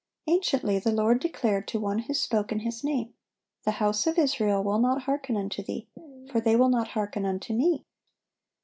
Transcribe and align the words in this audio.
Anciently 0.27 0.79
the 0.79 0.91
Lord 0.91 1.19
declared 1.19 1.67
to 1.67 1.79
one 1.79 1.99
who 1.99 2.15
spoke 2.15 2.51
in 2.51 2.61
His 2.61 2.83
name, 2.83 3.13
"The 3.65 3.73
house 3.73 4.07
of 4.07 4.17
Israel 4.17 4.63
will 4.63 4.79
not 4.79 5.03
hearken 5.03 5.37
unto 5.37 5.61
thee; 5.61 5.89
for 6.31 6.41
they 6.41 6.55
will 6.55 6.69
not 6.69 6.87
hearken 6.87 7.23
unto 7.23 7.53
Me." 7.53 7.85